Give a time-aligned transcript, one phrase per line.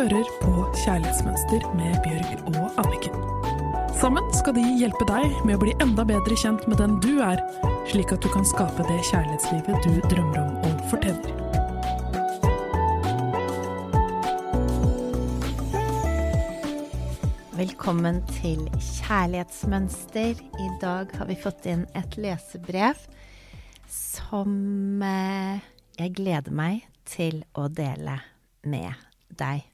[0.00, 3.16] hører på Kjærlighetsmønster med Bjørg og Anniken.
[4.00, 7.42] Sammen skal de hjelpe deg med å bli enda bedre kjent med den du er,
[7.90, 11.34] slik at du kan skape det kjærlighetslivet du drømmer om og fortjener.
[17.58, 20.40] Velkommen til Kjærlighetsmønster.
[20.40, 23.04] I dag har vi fått inn et lesebrev
[23.92, 25.60] som eh,
[26.00, 28.16] jeg gleder meg til å dele
[28.64, 28.96] med
[29.36, 29.69] deg.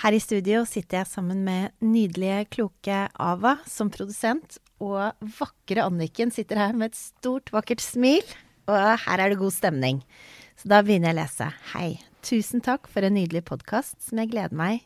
[0.00, 6.32] Her i studio sitter jeg sammen med nydelige, kloke Ava som produsent, og vakre Anniken
[6.34, 8.24] sitter her med et stort, vakkert smil.
[8.70, 10.00] Og her er det god stemning.
[10.56, 11.50] Så da begynner jeg å lese.
[11.74, 11.90] Hei.
[12.22, 14.84] Tusen takk for en nydelig podkast som jeg gleder meg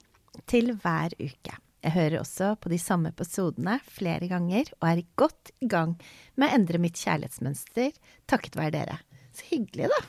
[0.49, 1.57] til hver uke.
[1.85, 5.95] Jeg hører også på de samme episodene flere ganger og er godt i gang
[6.35, 7.93] med å endre mitt kjærlighetsmønster
[8.27, 8.97] takket være dere.
[9.37, 10.01] Så hyggelig, da.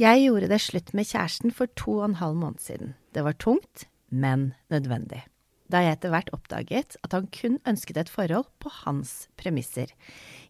[0.00, 2.94] Jeg gjorde det slutt med kjæresten for to og en halv måned siden.
[3.14, 5.22] Det var tungt, men nødvendig.
[5.70, 9.92] Da jeg etter hvert oppdaget at han kun ønsket et forhold på hans premisser.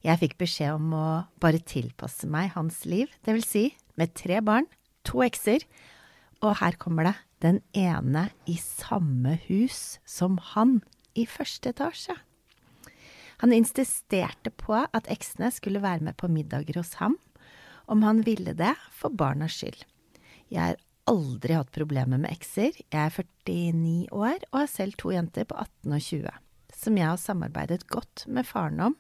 [0.03, 1.09] Jeg fikk beskjed om å
[1.41, 3.65] bare tilpasse meg hans liv, det vil si
[4.01, 4.67] med tre barn,
[5.07, 5.63] to ekser,
[6.43, 10.81] og her kommer det, den ene i samme hus som han,
[11.15, 12.17] i første etasje.
[13.39, 17.15] Han insisterte på at eksene skulle være med på middager hos ham,
[17.87, 19.85] om han ville det for barnas skyld.
[20.51, 22.77] Jeg har aldri hatt problemer med ekser.
[22.93, 26.39] Jeg er 49 år og har selv to jenter på 18 og 20,
[26.75, 28.97] som jeg har samarbeidet godt med faren om,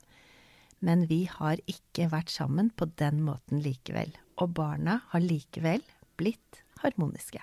[0.84, 5.84] men vi har ikke vært sammen på den måten likevel, og barna har likevel
[6.20, 7.40] blitt harmoniske.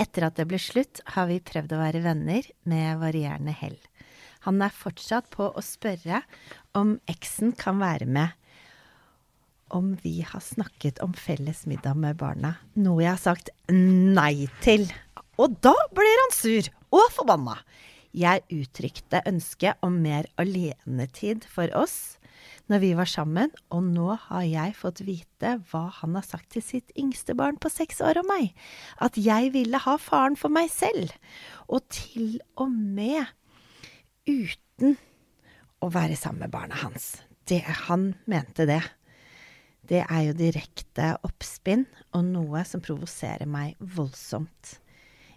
[0.00, 3.78] Etter at det ble slutt, har vi prøvd å være venner med varierende hell.
[4.46, 6.22] Han er fortsatt på å spørre
[6.78, 8.32] om eksen kan være med,
[9.74, 14.86] om vi har snakket om felles middag med barna, noe jeg har sagt nei til.
[15.40, 17.56] Og da blir han sur og forbanna.
[18.12, 22.18] Jeg uttrykte ønske om mer alenetid for oss
[22.70, 26.64] når vi var sammen, og nå har jeg fått vite hva han har sagt til
[26.64, 28.52] sitt yngste barn på seks år om meg.
[29.02, 31.12] At jeg ville ha faren for meg selv.
[31.68, 33.28] Og til og med
[34.28, 34.96] uten
[35.82, 37.16] å være sammen med barna hans.
[37.50, 38.80] Det, han mente det
[39.90, 44.76] det er jo direkte oppspinn og noe som provoserer meg voldsomt.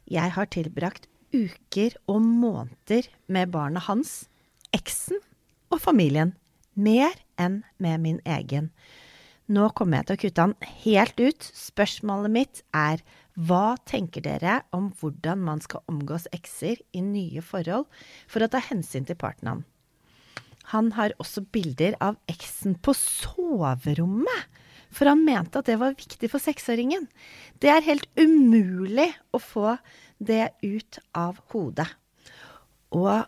[0.05, 4.27] Jeg har tilbrakt uker og måneder med barna hans,
[4.75, 5.17] eksen
[5.73, 6.35] og familien,
[6.75, 8.69] mer enn med min egen.
[9.45, 11.47] Nå kommer jeg til å kutte han helt ut.
[11.53, 13.03] Spørsmålet mitt er
[13.35, 17.85] hva tenker dere om hvordan man skal omgås ekser i nye forhold
[18.31, 19.65] for å ta hensyn til partneren?
[20.73, 24.61] Han har også bilder av eksen på soverommet,
[24.95, 27.07] for han mente at det var viktig for seksåringen.
[27.59, 29.75] Det er helt umulig å få
[30.17, 31.89] det ut av hodet.
[32.95, 33.25] Og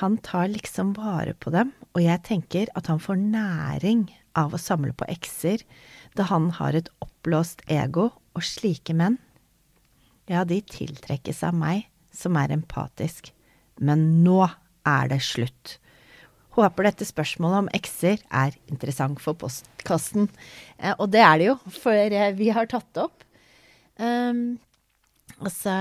[0.00, 4.06] han tar liksom vare på dem, og jeg tenker at han får næring
[4.38, 5.62] av å samle på ekser,
[6.16, 9.18] da han har et oppblåst ego, og slike menn,
[10.26, 13.28] ja, de tiltrekkes av meg, som er empatisk.
[13.78, 14.40] Men nå
[14.88, 15.76] er det slutt.
[16.54, 20.28] Håper dette spørsmålet om ekser er interessant for postkassen.
[20.78, 23.24] Eh, og det er det jo, for eh, vi har tatt det opp.
[23.98, 24.58] Um,
[25.38, 25.72] altså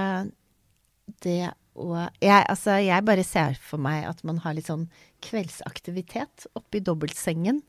[1.24, 4.86] Det og jeg, altså, jeg bare ser for meg at man har litt sånn
[5.26, 7.64] kveldsaktivitet oppi dobbeltsengen,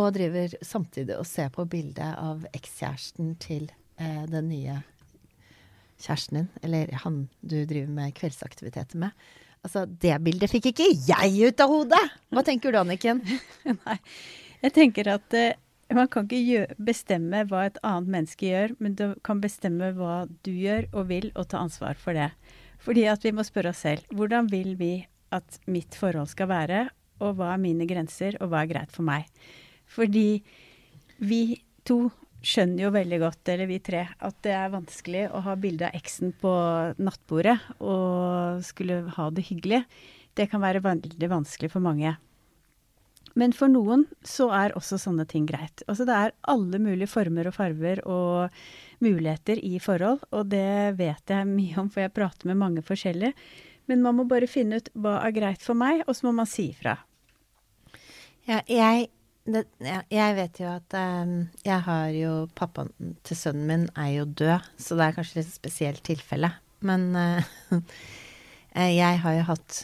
[0.00, 3.66] og driver samtidig og ser på bildet av ekskjæresten til
[4.00, 4.78] eh, den nye
[6.02, 9.16] kjæresten din, eller han du driver med kveldsaktiviteter med.
[9.62, 12.02] Altså, det bildet fikk ikke jeg ut av hodet!
[12.34, 13.22] Hva tenker du, Anniken?
[13.84, 13.98] Nei,
[14.64, 15.52] jeg tenker at uh,
[15.94, 20.50] man kan ikke bestemme hva et annet menneske gjør, men du kan bestemme hva du
[20.50, 22.32] gjør og vil, og ta ansvar for det.
[22.82, 24.94] Fordi at vi må spørre oss selv hvordan vil vi
[25.32, 26.86] at mitt forhold skal være,
[27.22, 29.28] og hva er mine grenser, og hva er greit for meg.
[29.86, 30.42] Fordi
[31.22, 31.42] vi
[31.86, 32.08] to
[32.42, 35.96] skjønner jo veldig godt, eller vi tre, at det er vanskelig å ha bilde av
[35.96, 36.52] eksen på
[36.98, 39.84] nattbordet og skulle ha det hyggelig.
[40.34, 42.16] Det kan være veldig vanskelig for mange.
[43.38, 45.84] Men for noen så er også sånne ting greit.
[45.86, 48.52] Altså det er alle mulige former og farver og
[49.04, 53.32] muligheter i forhold, og det vet jeg mye om, for jeg prater med mange forskjellige.
[53.90, 56.50] Men man må bare finne ut hva er greit for meg, og så må man
[56.50, 56.98] si ifra.
[58.48, 59.08] Ja, jeg
[59.42, 59.64] det,
[60.12, 61.32] jeg vet jo at um,
[61.66, 65.50] jeg har jo Pappaen til sønnen min er jo død, så det er kanskje et
[65.50, 66.52] spesielt tilfelle.
[66.86, 67.42] Men uh,
[69.02, 69.80] jeg har jo hatt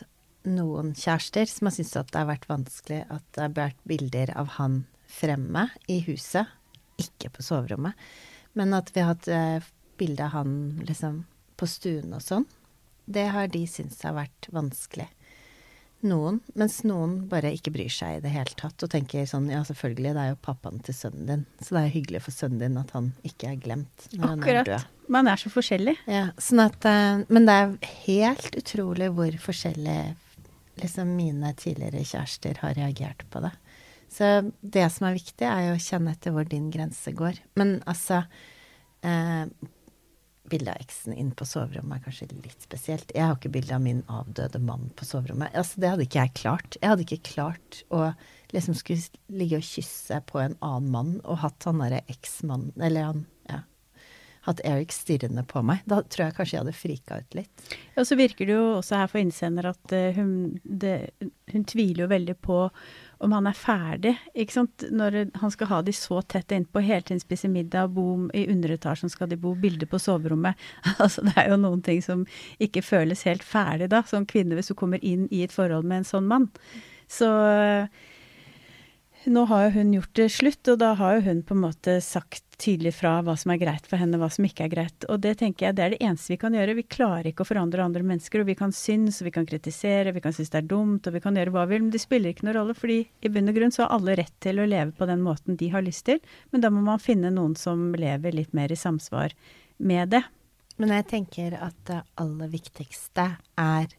[0.48, 4.32] noen kjærester som har syntes at det har vært vanskelig at det har vært bilder
[4.38, 6.46] av han fremme i huset.
[6.98, 7.98] Ikke på soverommet,
[8.58, 10.54] men at vi har hatt uh, bilde av han
[10.86, 11.24] liksom
[11.58, 12.46] på stuen og sånn.
[13.10, 15.08] Det har de syntes har vært vanskelig.
[16.06, 19.64] Noen, mens noen bare ikke bryr seg i det hele tatt og tenker sånn ja,
[19.66, 22.78] selvfølgelig, det er jo pappaen til sønnen din, så det er hyggelig for sønnen din
[22.78, 24.46] at han ikke er glemt når Akkurat.
[24.46, 24.86] han er død.
[25.16, 25.96] Man er så forskjellig.
[26.06, 29.98] Ja, sånn at, eh, men det er helt utrolig hvor forskjellig
[30.78, 33.50] liksom mine tidligere kjærester har reagert på det.
[34.12, 34.28] Så
[34.62, 37.40] det som er viktig, er jo å kjenne etter hvor din grense går.
[37.58, 38.22] Men altså
[39.02, 39.50] eh,
[40.48, 43.12] Bilde av eksen inn på soverommet er kanskje litt spesielt.
[43.14, 45.54] Jeg har ikke bilde av min avdøde mann på soverommet.
[45.56, 46.78] Altså, det hadde ikke jeg klart.
[46.80, 48.04] Jeg hadde ikke klart å
[48.54, 53.10] liksom skulle ligge og kysse på en annen mann og hatt han derre eksmannen Eller
[53.10, 53.60] han ja,
[54.48, 55.82] hatt Eric stirrende på meg.
[55.88, 57.66] Da tror jeg kanskje jeg hadde frika ut litt.
[57.98, 60.32] Og så virker det jo også her for innsender at uh, hun,
[60.64, 60.96] det,
[61.52, 62.62] hun tviler jo veldig på
[63.18, 64.14] om han er ferdig.
[64.34, 64.84] ikke sant?
[64.94, 69.10] Når han skal ha de så tett innpå, hele tiden spise middag, bo i underetasjen
[69.10, 70.58] skal de bo, bilder på soverommet.
[71.02, 72.26] altså Det er jo noen ting som
[72.62, 76.02] ikke føles helt ferdig da, som kvinne hvis du kommer inn i et forhold med
[76.02, 76.48] en sånn mann.
[77.08, 77.28] Så
[79.26, 81.98] nå har jo hun gjort det slutt, og da har jo hun på en måte
[82.04, 85.06] sagt tydelig fra hva som er greit for henne, hva som ikke er greit.
[85.10, 86.74] Og det tenker jeg det er det eneste vi kan gjøre.
[86.78, 90.14] Vi klarer ikke å forandre andre mennesker, og vi kan synes, og vi kan kritisere,
[90.14, 92.02] vi kan synes det er dumt, og vi kan gjøre hva vi vil, men det
[92.02, 94.66] spiller ikke noen rolle, fordi i bunn og grunn så har alle rett til å
[94.68, 97.92] leve på den måten de har lyst til, men da må man finne noen som
[97.98, 99.36] lever litt mer i samsvar
[99.78, 100.24] med det.
[100.78, 103.90] Men jeg tenker at det aller viktigste er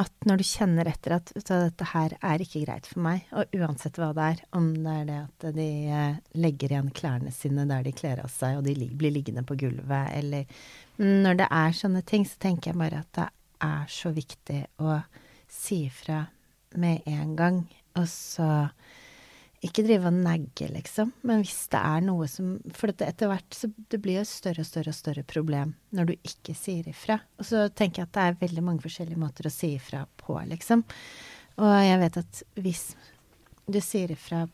[0.00, 3.98] at når du kjenner etter at dette her er ikke greit for meg, og uansett
[4.00, 7.84] hva det er, om det er det at de eh, legger igjen klærne sine der
[7.86, 10.48] de kler av seg, og de blir liggende på gulvet, eller
[11.02, 13.28] Når det er sånne ting, så tenker jeg bare at det
[13.66, 14.98] er så viktig å
[15.50, 16.24] si ifra
[16.80, 17.62] med en gang,
[17.98, 18.48] og så
[19.62, 21.12] ikke drive og negge, liksom.
[21.28, 24.64] Men hvis det er noe som For etter hvert så det blir jo et større
[24.64, 27.20] og større og større problem når du ikke sier ifra.
[27.38, 30.34] Og så tenker jeg at det er veldig mange forskjellige måter å si ifra på,
[30.50, 30.82] liksom.
[31.62, 32.84] Og jeg vet at hvis
[33.70, 34.46] du sier ifra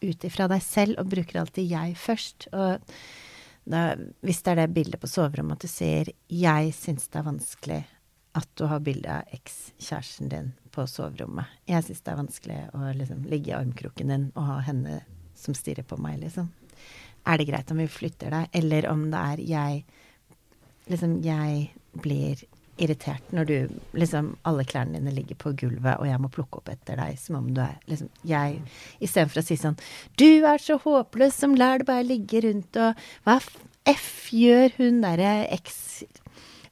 [0.00, 2.80] ut ifra deg selv og bruker alltid 'jeg' først, og
[3.68, 7.28] da, hvis det er det bildet på soverommet at du sier 'jeg syns det er
[7.28, 7.84] vanskelig
[8.38, 11.50] at du har bilde av ekskjæresten din på soverommet.
[11.66, 15.00] Jeg syns det er vanskelig å liksom ligge i armkroken din og ha henne
[15.38, 16.50] som stirrer på meg, liksom.
[17.26, 19.82] Er det greit om vi flytter deg, eller om det er jeg
[20.90, 21.68] Liksom, jeg
[22.02, 22.40] blir
[22.80, 23.56] irritert når du
[24.00, 27.38] liksom Alle klærne dine ligger på gulvet, og jeg må plukke opp etter deg som
[27.38, 28.62] om du er liksom Jeg
[28.98, 29.78] Istedenfor å si sånn
[30.18, 32.98] Du er så håpløs som lar det bare ligge rundt, og
[33.28, 33.38] hva
[33.88, 35.78] f gjør hun derre eks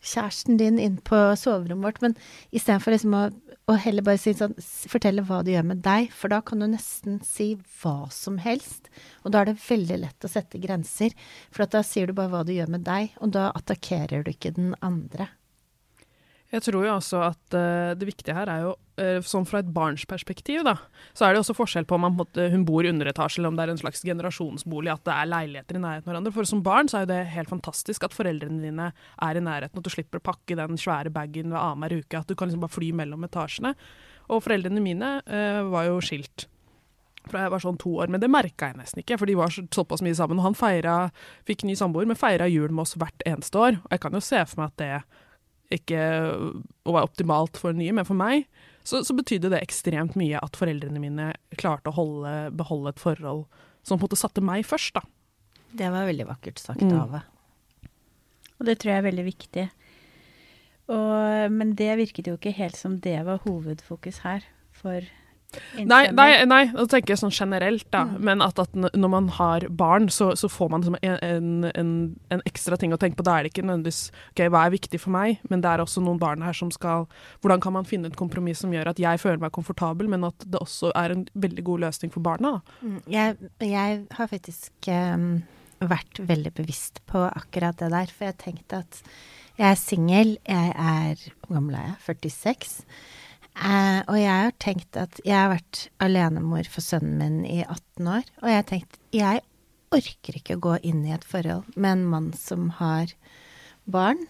[0.08, 2.16] kjæresten din inn på soverommet vårt, men
[2.50, 3.22] istedenfor liksom å,
[3.68, 4.56] å heller bare si sånn
[4.88, 7.50] Fortelle hva det gjør med deg, for da kan du nesten si
[7.80, 8.88] hva som helst.
[9.24, 11.14] Og da er det veldig lett å sette grenser,
[11.52, 14.56] for da sier du bare hva det gjør med deg, og da attakkerer du ikke
[14.56, 15.30] den andre.
[16.48, 18.70] Jeg tror jo også at uh, det viktige her er jo,
[19.02, 20.78] uh, sånn fra et barns perspektiv, da,
[21.12, 23.58] så er det også forskjell på om man, måtte, hun bor i underetasje eller om
[23.58, 26.32] det er en slags generasjonsbolig, at det er leiligheter i nærheten av hverandre.
[26.38, 29.76] For som barn så er jo det helt fantastisk at foreldrene dine er i nærheten,
[29.76, 32.64] at du slipper å pakke den svære bagen ved annenhver uke, at du kan liksom
[32.64, 33.74] bare fly mellom etasjene.
[34.32, 36.48] Og foreldrene mine uh, var jo skilt
[37.28, 39.52] fra jeg var sånn to år, men det merka jeg nesten ikke, for de var
[39.52, 40.38] såpass mye sammen.
[40.40, 40.94] Og han feira,
[41.44, 43.82] fikk ny samboer, men feira jul med oss hvert eneste år.
[43.82, 44.92] Og jeg kan jo se for meg at det
[45.74, 46.00] ikke
[46.88, 48.46] å være optimalt for nye, men for meg
[48.88, 53.44] så, så betydde det ekstremt mye at foreldrene mine klarte å holde, beholde et forhold
[53.84, 55.04] som på en måte satte meg først, da.
[55.78, 56.96] Det var veldig vakkert sagt, mm.
[56.96, 57.20] Ave.
[58.58, 59.66] Og det tror jeg er veldig viktig.
[60.88, 64.46] Og, men det virket jo ikke helt som det var hovedfokus her
[64.76, 65.04] for
[65.80, 68.02] Nei, nei, nei, da tenker jeg sånn generelt, da.
[68.04, 68.16] Mm.
[68.28, 71.92] Men at, at, når man har barn, så, så får man liksom en, en,
[72.28, 73.24] en, ekstra ting å tenke på.
[73.24, 76.02] Da er det ikke nødvendigvis OK, hva er viktig for meg, men det er også
[76.04, 77.06] noen barn her som skal
[77.40, 80.44] Hvordan kan man finne et kompromiss som gjør at jeg føler meg komfortabel, men at
[80.44, 82.58] det også er en veldig god løsning for barna?
[82.82, 85.30] Mm, jeg, jeg, har faktisk um,
[85.80, 89.00] vært veldig bevisst på akkurat det der, for jeg tenkte at
[89.58, 91.96] jeg er singel, jeg er Hvor gammel er jeg?
[92.30, 92.84] 46.
[93.58, 98.10] Eh, og jeg har tenkt at jeg har vært alenemor for sønnen min i 18
[98.18, 98.28] år.
[98.42, 99.42] Og jeg har tenkt jeg
[99.94, 103.14] orker ikke å gå inn i et forhold med en mann som har
[103.88, 104.20] barn.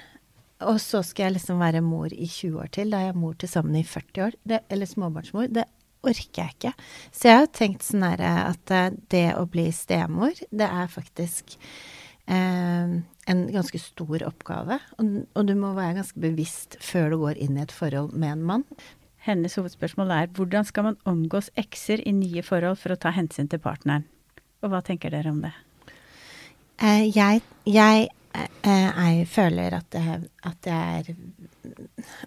[0.67, 2.95] Og så skal jeg liksom være mor i 20 år til.
[2.95, 4.39] Da er jeg mor til sammen i 40 år.
[4.49, 5.53] Det, eller småbarnsmor.
[5.55, 5.67] Det
[6.07, 6.73] orker jeg ikke.
[7.13, 11.57] Så jeg har tenkt sånn her at eh, det å bli stemor, det er faktisk
[12.31, 14.79] eh, en ganske stor oppgave.
[14.99, 18.37] Og, og, du må være ganske bevisst før du går inn i et forhold med
[18.37, 18.67] en mann.
[19.27, 23.51] Hennes hovedspørsmål er hvordan skal man omgås ekser i nye forhold for å ta hensyn
[23.51, 24.07] til partneren?
[24.63, 25.55] Og hva tenker dere om det?
[26.79, 28.09] Uh, jeg, jeg
[28.39, 31.15] jeg, jeg føler at jeg, at jeg er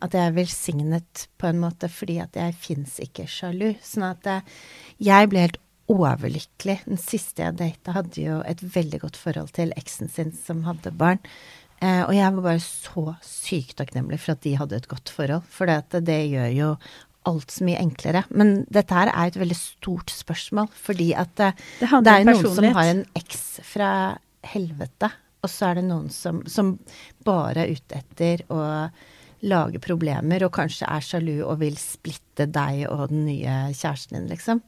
[0.01, 3.71] At jeg er velsignet på en måte fordi at jeg fins ikke sjalu.
[3.85, 4.55] Sånn at jeg,
[5.01, 5.59] jeg ble helt
[5.91, 6.77] overlykkelig.
[6.85, 10.93] Den siste jeg data, hadde jo et veldig godt forhold til eksen sin som hadde
[10.95, 11.21] barn.
[11.81, 15.47] Eh, og jeg var bare så sykt takknemlig for at de hadde et godt forhold.
[15.49, 16.73] For det, det gjør jo
[17.29, 18.23] alt så mye enklere.
[18.33, 22.55] Men dette her er et veldig stort spørsmål, fordi at det, Det det er noen
[22.55, 23.91] som har en eks fra
[24.51, 25.11] helvete,
[25.41, 26.75] og så er det noen som, som
[27.25, 28.61] bare er ute etter å
[29.41, 34.29] lage problemer, og kanskje er sjalu og vil splitte deg og den nye kjæresten din,
[34.29, 34.61] liksom.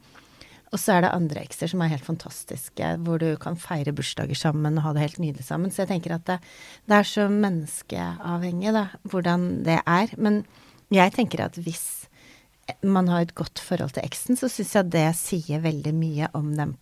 [0.74, 4.38] Og så er det andre ekser som er helt fantastiske, hvor du kan feire bursdager
[4.38, 5.70] sammen og ha det helt nydelig sammen.
[5.70, 6.40] Så jeg tenker at det,
[6.90, 10.16] det er så menneskeavhengig, da, hvordan det er.
[10.18, 10.42] Men
[10.94, 12.08] jeg tenker at hvis
[12.82, 16.54] man har et godt forhold til eksen, så syns jeg det sier veldig mye om
[16.58, 16.78] den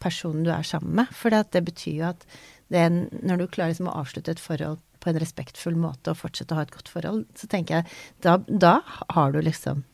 [0.00, 1.12] personen du er sammen med.
[1.12, 2.24] For det betyr jo at
[2.72, 2.86] det,
[3.20, 6.60] når du klarer liksom å avslutte et forhold på en respektfull måte og fortsette å
[6.60, 8.78] ha et godt forhold, så tenker jeg da, da
[9.16, 9.84] har du liksom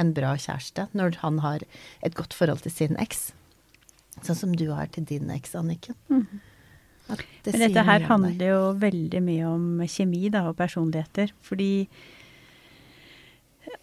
[0.00, 0.88] en bra kjæreste.
[0.96, 1.64] Når han har
[2.04, 3.30] et godt forhold til sin eks.
[4.24, 5.96] Sånn som du har til din eks, Anniken.
[7.12, 11.32] At det Men dette her handler jo veldig mye om kjemi da, og personligheter.
[11.46, 11.86] Fordi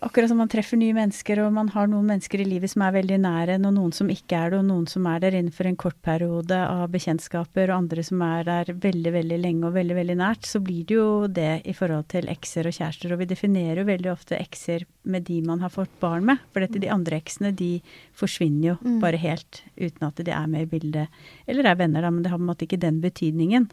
[0.04, 2.94] akkurat som man treffer nye mennesker, og man har noen mennesker i livet som er
[2.96, 5.78] veldig nære, og noen som ikke er det, og noen som er der innenfor en
[5.80, 10.18] kort periode av bekjentskaper, og andre som er der veldig, veldig lenge og veldig, veldig
[10.20, 13.14] nært, så blir det jo det i forhold til ekser og kjærester.
[13.16, 16.44] Og vi definerer jo veldig ofte ekser med de man har fått barn med.
[16.54, 17.74] For dette, de andre eksene, de
[18.14, 19.00] forsvinner jo Mm.
[19.00, 21.08] bare helt uten at de er med i bildet.
[21.48, 23.70] Eller er venner, da, men det har på en måte ikke den betydningen.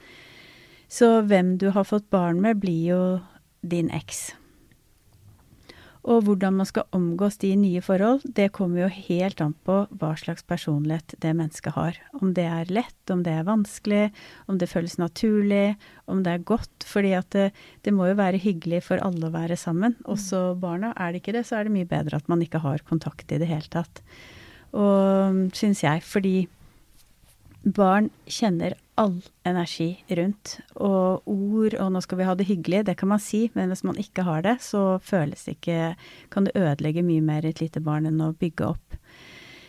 [0.89, 3.21] Så hvem du har fått barn med, blir jo
[3.63, 4.33] din eks.
[6.09, 10.13] Og hvordan man skal omgås de nye forhold, det kommer jo helt an på hva
[10.17, 11.99] slags personlighet det mennesket har.
[12.17, 14.07] Om det er lett, om det er vanskelig,
[14.49, 15.77] om det føles naturlig,
[16.09, 16.87] om det er godt.
[16.89, 17.51] Fordi at det,
[17.85, 20.95] det må jo være hyggelig for alle å være sammen, også barna.
[20.97, 23.41] Er det ikke det, så er det mye bedre at man ikke har kontakt i
[23.43, 24.01] det hele tatt.
[24.73, 26.35] Og syns jeg, fordi
[27.63, 30.59] barn kjenner all energi rundt.
[30.77, 33.85] Og ord og 'nå skal vi ha det hyggelig', det kan man si, men hvis
[33.85, 35.97] man ikke har det, så føles det ikke
[36.31, 38.97] Kan det ødelegge mye mer et lite barn enn å bygge opp.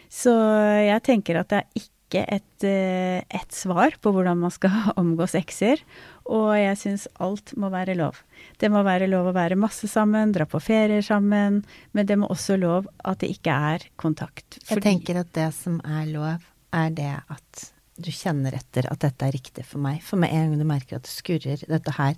[0.09, 4.91] Så jeg tenker at det er ikke et, eh, et svar på hvordan man skal
[5.01, 5.79] omgås ekser.
[6.25, 8.19] Og jeg syns alt må være lov.
[8.59, 12.27] Det må være lov å være masse sammen, dra på ferier sammen, men det må
[12.27, 14.59] også lov at det ikke er kontakt.
[14.69, 16.43] Jeg tenker at det som er lov,
[16.73, 17.71] er det at
[18.03, 20.01] du kjenner etter at dette er riktig for meg.
[20.05, 22.17] For med en gang du merker at det skurrer, dette her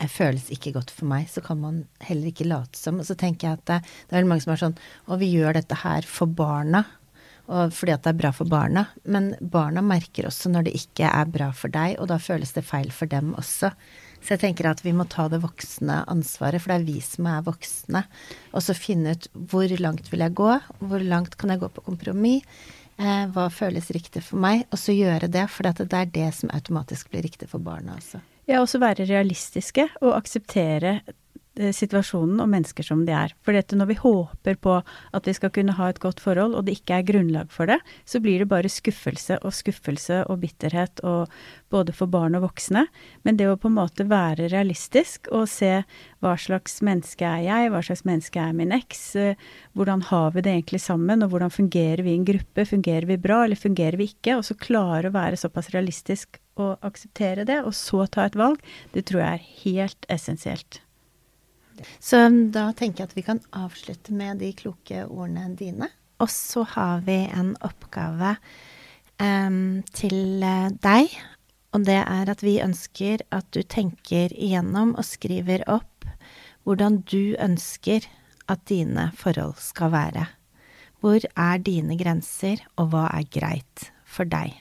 [0.00, 3.02] det føles ikke godt for meg, så kan man heller ikke late som.
[3.02, 5.28] Og så tenker jeg at det, det er veldig mange som er sånn Å, vi
[5.34, 6.86] gjør dette her for barna.
[7.50, 8.86] Og fordi at det er bra for barna.
[9.04, 12.64] Men barna merker også når det ikke er bra for deg, og da føles det
[12.64, 13.72] feil for dem også.
[14.20, 17.28] Så jeg tenker at vi må ta det voksne ansvaret, for det er vi som
[17.30, 18.04] er voksne.
[18.52, 20.50] Og så finne ut hvor langt vil jeg gå,
[20.84, 22.46] hvor langt kan jeg gå på kompromiss.
[23.00, 24.66] Eh, hva føles riktig for meg?
[24.74, 28.20] Og så gjøre det, for det er det som automatisk blir riktig for barna også.
[28.50, 31.00] Ja, også være realistiske og akseptere
[31.74, 33.34] situasjonen og mennesker som de er.
[33.44, 36.66] For dette når vi håper på at vi skal kunne ha et godt forhold, og
[36.66, 41.02] det ikke er grunnlag for det, så blir det bare skuffelse og skuffelse og bitterhet
[41.06, 41.30] og
[41.70, 42.86] både for barn og voksne.
[43.26, 45.82] Men det å på en måte være realistisk og se
[46.20, 49.48] hva slags menneske er jeg, hva slags menneske er min eks, eh,
[49.78, 53.20] hvordan har vi det egentlig sammen, og hvordan fungerer vi i en gruppe, fungerer vi
[53.20, 57.62] bra, eller fungerer vi ikke, og så klare å være såpass realistisk og akseptere det,
[57.64, 58.60] og så ta et valg,
[58.94, 60.82] det tror jeg er helt essensielt.
[62.02, 62.22] Så
[62.54, 65.90] da tenker jeg at vi kan avslutte med de kloke ordene dine.
[66.20, 68.34] Og så har vi en oppgave
[69.22, 71.14] um, til eh, deg.
[71.72, 75.86] Og det er at vi ønsker at du tenker igjennom og skriver opp
[76.66, 78.04] hvordan du ønsker
[78.50, 80.26] at dine forhold skal være.
[81.00, 84.58] Hvor er dine grenser, og hva er greit for deg?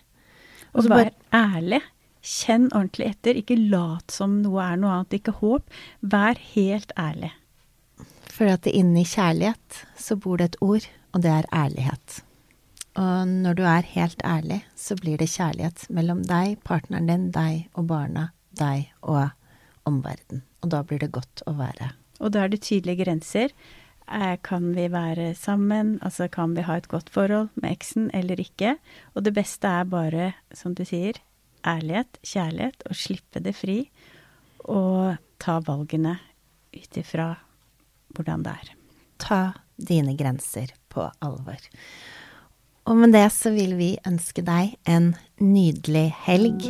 [0.71, 1.81] Og så bare ærlig.
[2.21, 3.37] Kjenn ordentlig etter.
[3.39, 5.19] Ikke lat som noe er noe annet.
[5.19, 5.69] Ikke håp.
[6.01, 7.31] Vær helt ærlig.
[8.29, 12.21] For at inni kjærlighet så bor det et ord, og det er ærlighet.
[12.99, 17.67] Og når du er helt ærlig, så blir det kjærlighet mellom deg, partneren din, deg
[17.75, 19.29] og barna, deg og
[19.87, 20.43] omverdenen.
[20.63, 21.93] Og da blir det godt å være.
[22.19, 23.53] Og da er det tydelige grenser.
[24.11, 25.99] Eh, Kan vi være sammen?
[26.03, 28.75] Altså kan vi ha et godt forhold med eksen eller ikke?
[29.15, 31.19] Og det beste er bare, som du sier,
[31.67, 33.79] ærlighet, kjærlighet, og slippe det fri.
[34.69, 36.17] Og ta valgene
[36.75, 37.31] ut ifra
[38.15, 38.71] hvordan det er.
[39.19, 39.41] Ta
[39.79, 41.59] dine grenser på alvor.
[42.89, 46.63] Og med det så vil vi ønske deg en nydelig helg.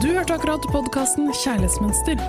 [0.00, 2.20] Du hørte akkurat podkasten Kjærlighetsmønster.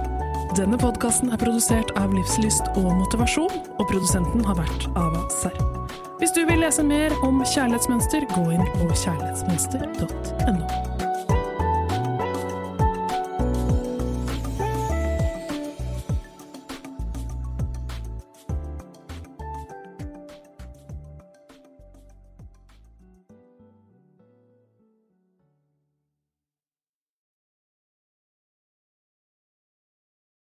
[0.56, 5.75] Denne podkasten er produsert av Livslyst og Motivasjon, og produsenten har vært Ava Serp.
[6.18, 10.95] Hvis du vil lese mer om kjærlighetsmønster, gå inn på kjærlighetsmønster.no.